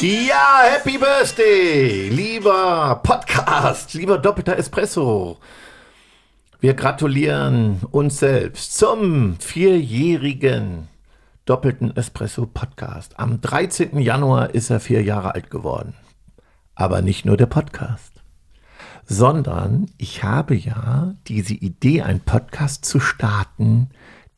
[0.00, 5.38] Ja, Happy Birthday, lieber Podcast, lieber doppelter Espresso.
[6.60, 10.88] Wir gratulieren uns selbst zum vierjährigen
[11.46, 13.18] doppelten Espresso Podcast.
[13.18, 13.98] Am 13.
[13.98, 15.94] Januar ist er vier Jahre alt geworden.
[16.74, 18.12] Aber nicht nur der Podcast,
[19.06, 23.88] sondern ich habe ja diese Idee, einen Podcast zu starten,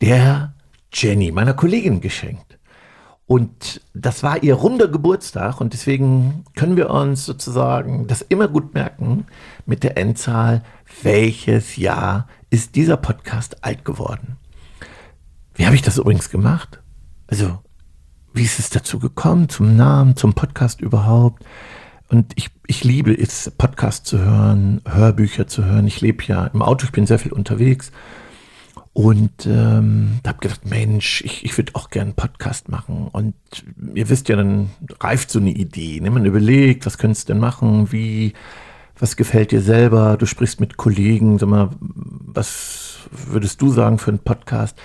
[0.00, 0.55] der
[0.92, 2.59] Jenny, meiner Kollegin, geschenkt.
[3.28, 8.73] Und das war ihr runder Geburtstag und deswegen können wir uns sozusagen das immer gut
[8.73, 9.27] merken
[9.66, 10.62] mit der Endzahl,
[11.02, 14.38] welches Jahr ist dieser Podcast alt geworden.
[15.55, 16.80] Wie habe ich das übrigens gemacht?
[17.27, 17.59] Also,
[18.33, 21.45] wie ist es dazu gekommen, zum Namen, zum Podcast überhaupt?
[22.08, 25.86] Und ich, ich liebe es, Podcast zu hören, Hörbücher zu hören.
[25.86, 27.92] Ich lebe ja im Auto, ich bin sehr viel unterwegs.
[28.98, 33.06] Und ähm, habe gedacht, Mensch, ich, ich würde auch gerne einen Podcast machen.
[33.12, 33.36] Und
[33.95, 36.00] ihr wisst ja, dann reift so eine Idee.
[36.00, 36.11] Ne?
[36.11, 37.92] Man überlegt, was könntest du denn machen?
[37.92, 38.33] Wie,
[38.98, 40.17] was gefällt dir selber?
[40.17, 44.77] Du sprichst mit Kollegen, sag mal, was würdest du sagen für einen Podcast?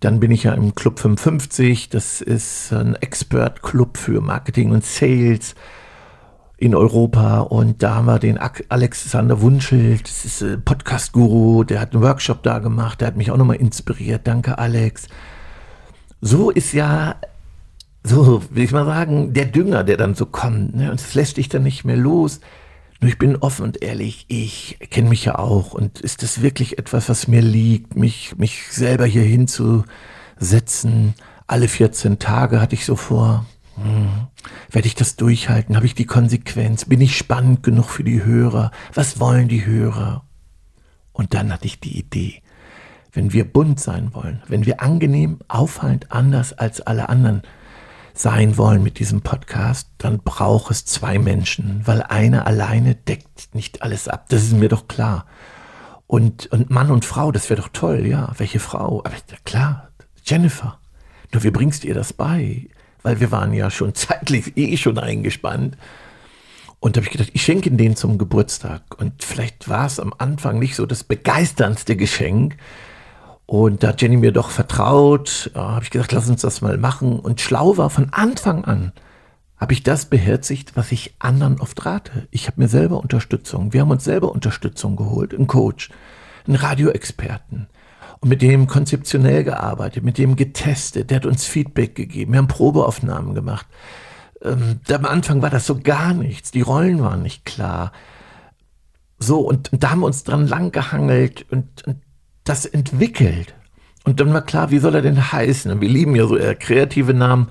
[0.00, 1.90] Dann bin ich ja im Club 55.
[1.90, 5.54] Das ist ein Expert-Club für Marketing und Sales
[6.60, 11.94] in Europa und da haben wir den Alexander Wunschel, das ist ein Podcast-Guru, der hat
[11.94, 14.26] einen Workshop da gemacht, der hat mich auch nochmal inspiriert.
[14.26, 15.08] Danke, Alex.
[16.20, 17.16] So ist ja,
[18.04, 20.76] so will ich mal sagen, der Dünger, der dann so kommt.
[20.76, 20.90] Ne?
[20.90, 22.40] Und es lässt dich dann nicht mehr los.
[23.00, 25.72] Nur ich bin offen und ehrlich, ich kenne mich ja auch.
[25.72, 31.14] Und ist das wirklich etwas, was mir liegt, mich, mich selber hier hinzusetzen?
[31.46, 33.46] Alle 14 Tage hatte ich so vor.
[33.82, 34.28] Hm.
[34.70, 35.76] Werde ich das durchhalten?
[35.76, 36.84] Habe ich die Konsequenz?
[36.84, 38.70] Bin ich spannend genug für die Hörer?
[38.94, 40.24] Was wollen die Hörer?
[41.12, 42.42] Und dann hatte ich die Idee,
[43.12, 47.42] wenn wir bunt sein wollen, wenn wir angenehm, auffallend anders als alle anderen
[48.14, 53.82] sein wollen mit diesem Podcast, dann braucht es zwei Menschen, weil einer alleine deckt nicht
[53.82, 54.26] alles ab.
[54.28, 55.26] Das ist mir doch klar.
[56.06, 58.32] Und, und Mann und Frau, das wäre doch toll, ja.
[58.36, 59.00] Welche Frau?
[59.04, 59.90] Aber klar,
[60.24, 60.78] Jennifer.
[61.32, 62.68] Nur wie bringst du ihr das bei?
[63.02, 65.76] Weil wir waren ja schon zeitlich eh schon eingespannt.
[66.80, 68.82] Und da habe ich gedacht, ich schenke ihn den zum Geburtstag.
[68.98, 72.56] Und vielleicht war es am Anfang nicht so das begeisterndste Geschenk.
[73.44, 77.18] Und da hat Jenny mir doch vertraut, habe ich gesagt, lass uns das mal machen.
[77.18, 78.92] Und schlau war von Anfang an,
[79.58, 82.28] habe ich das beherzigt, was ich anderen oft rate.
[82.30, 85.90] Ich habe mir selber Unterstützung, wir haben uns selber Unterstützung geholt, einen Coach,
[86.46, 87.66] einen Radioexperten,
[88.20, 92.48] und mit dem konzeptionell gearbeitet, mit dem getestet, der hat uns Feedback gegeben, wir haben
[92.48, 93.66] Probeaufnahmen gemacht.
[94.42, 97.92] Ähm, am Anfang war das so gar nichts, die Rollen waren nicht klar.
[99.18, 101.96] So, und, und da haben wir uns dran langgehangelt und, und
[102.44, 103.54] das entwickelt.
[104.04, 105.70] Und dann war klar, wie soll er denn heißen?
[105.70, 107.48] Und wir lieben ja so eher kreative Namen.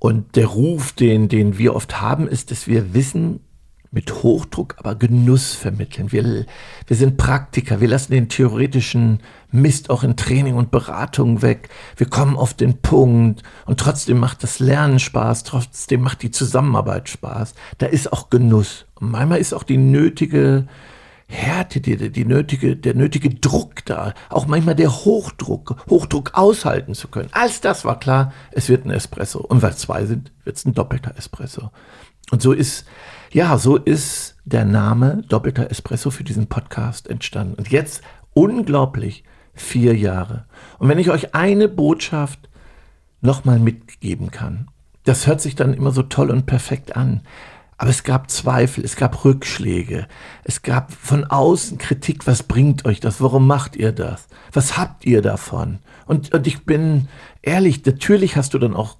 [0.00, 3.40] Und der Ruf, den, den wir oft haben, ist, dass wir wissen,
[3.90, 6.12] mit Hochdruck, aber Genuss vermitteln.
[6.12, 6.44] Wir,
[6.86, 11.70] wir sind Praktiker, wir lassen den theoretischen Mist auch in Training und Beratung weg.
[11.96, 17.08] Wir kommen auf den Punkt und trotzdem macht das Lernen Spaß, trotzdem macht die Zusammenarbeit
[17.08, 17.54] Spaß.
[17.78, 18.84] Da ist auch Genuss.
[18.96, 20.66] Und manchmal ist auch die nötige
[21.30, 27.08] Härte, die, die nötige, der nötige Druck da, auch manchmal der Hochdruck, Hochdruck aushalten zu
[27.08, 27.28] können.
[27.32, 29.40] Alles das war klar, es wird ein Espresso.
[29.40, 31.70] Und weil zwei sind, wird es ein doppelter Espresso.
[32.30, 32.86] Und so ist
[33.30, 37.54] ja, so ist der Name Doppelter Espresso für diesen Podcast entstanden.
[37.54, 38.02] Und jetzt
[38.34, 39.24] unglaublich
[39.54, 40.46] vier Jahre.
[40.78, 42.48] Und wenn ich euch eine Botschaft
[43.20, 44.68] nochmal mitgeben kann,
[45.04, 47.22] das hört sich dann immer so toll und perfekt an.
[47.76, 50.08] Aber es gab Zweifel, es gab Rückschläge,
[50.42, 55.04] es gab von außen Kritik, was bringt euch das, warum macht ihr das, was habt
[55.04, 55.78] ihr davon?
[56.06, 57.08] Und, und ich bin
[57.40, 58.96] ehrlich, natürlich hast du dann auch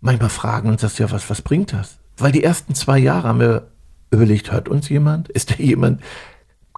[0.00, 1.98] manchmal Fragen und sagst, ja, was, was bringt das?
[2.16, 3.70] Weil die ersten zwei Jahre haben wir
[4.10, 5.28] überlegt, hört uns jemand?
[5.28, 6.00] Ist da jemand?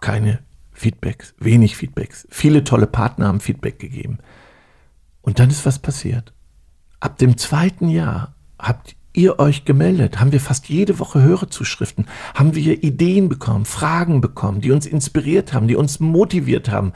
[0.00, 0.40] Keine
[0.72, 2.26] Feedbacks, wenig Feedbacks.
[2.30, 4.18] Viele tolle Partner haben Feedback gegeben.
[5.22, 6.32] Und dann ist was passiert.
[7.00, 12.54] Ab dem zweiten Jahr habt ihr euch gemeldet, haben wir fast jede Woche Hörerzuschriften, haben
[12.54, 16.92] wir Ideen bekommen, Fragen bekommen, die uns inspiriert haben, die uns motiviert haben,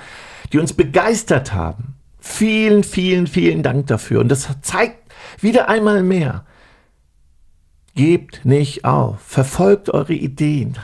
[0.52, 1.94] die uns begeistert haben.
[2.19, 4.20] Vielen, vielen, vielen Dank dafür.
[4.20, 6.44] Und das zeigt wieder einmal mehr,
[8.00, 9.20] Gebt nicht auf.
[9.20, 10.79] Verfolgt eure Ideen.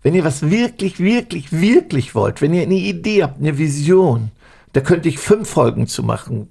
[0.00, 4.30] Wenn ihr was wirklich, wirklich, wirklich wollt, wenn ihr eine Idee habt, eine Vision,
[4.72, 6.50] da könnte ich fünf Folgen zu machen,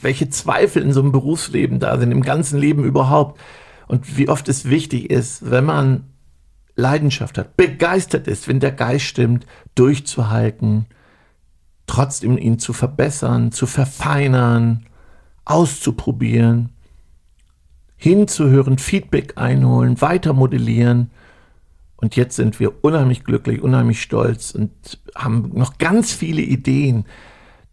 [0.00, 3.40] welche Zweifel in so einem Berufsleben da sind, im ganzen Leben überhaupt.
[3.88, 6.04] Und wie oft es wichtig ist, wenn man
[6.76, 9.44] Leidenschaft hat, begeistert ist, wenn der Geist stimmt,
[9.74, 10.86] durchzuhalten,
[11.88, 14.86] trotzdem ihn zu verbessern, zu verfeinern,
[15.44, 16.77] auszuprobieren
[17.98, 21.10] hinzuhören, Feedback einholen, weiter modellieren.
[21.96, 24.70] Und jetzt sind wir unheimlich glücklich, unheimlich stolz und
[25.16, 27.04] haben noch ganz viele Ideen,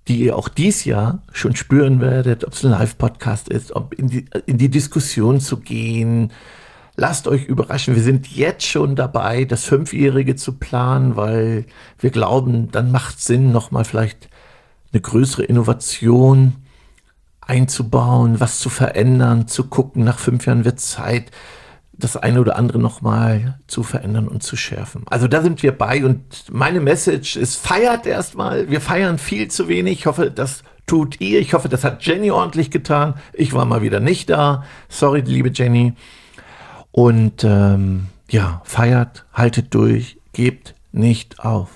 [0.08, 4.08] die ihr auch dies Jahr schon spüren werdet, ob es ein Live-Podcast ist, ob in
[4.08, 6.32] die, in die Diskussion zu gehen.
[6.96, 7.96] Lasst euch überraschen.
[7.96, 11.66] Wir sind jetzt schon dabei, das Fünfjährige zu planen, weil
[12.00, 14.30] wir glauben, dann macht es Sinn, nochmal vielleicht
[14.92, 16.56] eine größere Innovation
[17.48, 20.04] einzubauen, was zu verändern, zu gucken.
[20.04, 21.32] Nach fünf Jahren wird Zeit,
[21.98, 25.04] das eine oder andere nochmal zu verändern und zu schärfen.
[25.08, 28.70] Also da sind wir bei und meine Message ist, feiert erstmal.
[28.70, 30.00] Wir feiern viel zu wenig.
[30.00, 31.40] Ich hoffe, das tut ihr.
[31.40, 33.16] Ich hoffe, das hat Jenny ordentlich getan.
[33.34, 34.64] Ich war mal wieder nicht da.
[34.90, 35.94] Sorry, liebe Jenny.
[36.92, 41.70] Und ähm, ja, feiert, haltet durch, gebt nicht auf.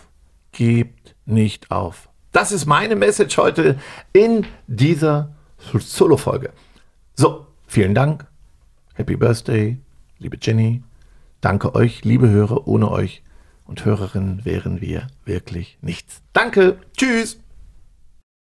[0.52, 2.10] Gebt nicht auf.
[2.32, 3.78] Das ist meine Message heute
[4.14, 5.32] in dieser
[5.80, 6.52] Solo-Folge.
[7.16, 8.26] So, vielen Dank.
[8.94, 9.78] Happy Birthday,
[10.18, 10.84] liebe Jenny.
[11.42, 12.68] Danke euch, liebe Hörer.
[12.68, 13.24] Ohne euch
[13.66, 16.22] und Hörerinnen wären wir wirklich nichts.
[16.34, 16.78] Danke.
[16.98, 17.40] Tschüss.